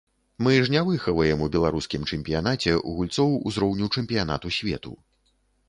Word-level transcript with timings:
Мы 0.43 0.53
ж 0.63 0.69
не 0.75 0.79
выхаваем 0.87 1.43
у 1.47 1.49
беларускім 1.57 2.07
чэмпіянаце 2.11 2.73
гульцоў 2.97 3.39
узроўню 3.51 3.93
чэмпіянату 3.99 4.47
свету. 4.59 4.99